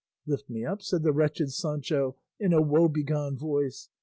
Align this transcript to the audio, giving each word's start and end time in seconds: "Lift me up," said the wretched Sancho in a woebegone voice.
"Lift 0.25 0.49
me 0.49 0.65
up," 0.65 0.81
said 0.81 1.03
the 1.03 1.11
wretched 1.11 1.51
Sancho 1.53 2.15
in 2.39 2.53
a 2.53 2.59
woebegone 2.59 3.37
voice. 3.37 3.89